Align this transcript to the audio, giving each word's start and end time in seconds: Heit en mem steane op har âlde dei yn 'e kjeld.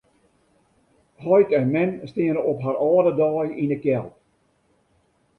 Heit 1.15 1.51
en 1.51 1.69
mem 1.71 1.99
steane 2.07 2.41
op 2.51 2.57
har 2.65 2.79
âlde 2.87 3.11
dei 3.19 3.45
yn 3.61 3.73
'e 3.73 3.79
kjeld. 3.83 4.13